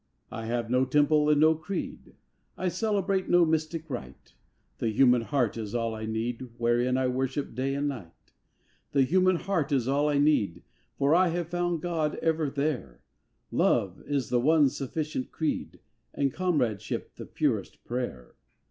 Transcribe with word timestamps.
I 0.31 0.47
have 0.47 0.71
no 0.71 0.83
temple 0.83 1.29
and 1.29 1.39
no 1.39 1.53
creed, 1.53 2.15
I 2.57 2.69
celebrate 2.69 3.29
no 3.29 3.45
mystic 3.45 3.87
rite; 3.87 4.33
The 4.79 4.89
human 4.89 5.21
heart 5.21 5.57
is 5.57 5.75
all 5.75 5.93
I 5.93 6.07
need 6.07 6.49
Wherein 6.57 6.97
I 6.97 7.05
worship 7.05 7.53
day 7.53 7.75
and 7.75 7.87
night: 7.87 8.31
The 8.93 9.03
human 9.03 9.35
heart 9.35 9.71
is 9.71 9.87
all 9.87 10.09
I 10.09 10.17
need, 10.17 10.63
For 10.97 11.13
I 11.13 11.27
have 11.27 11.49
found 11.49 11.83
God 11.83 12.15
ever 12.15 12.49
there 12.49 13.01
Love 13.51 14.01
is 14.07 14.29
the 14.29 14.41
one 14.41 14.69
sufficient 14.69 15.29
creed, 15.31 15.79
And 16.15 16.33
comradeship 16.33 17.13
the 17.13 17.27
purest 17.27 17.83
prayer! 17.83 18.33